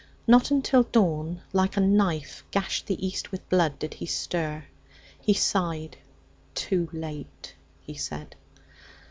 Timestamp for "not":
0.25-0.49